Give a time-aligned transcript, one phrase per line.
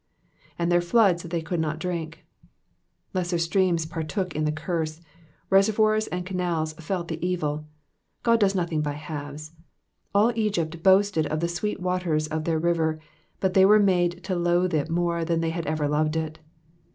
[0.59, 2.23] '^And their floods^ that they could not drink.'''*
[3.13, 4.99] Lesser streams partook in the curse,
[5.51, 7.67] reservoirs and canals felt the evil;
[8.23, 9.51] God does nothing by halves.
[10.15, 12.99] All Egypt boasted of the sweet waters of their river,
[13.39, 16.39] but they were made to loathe it more than they had ever loved it.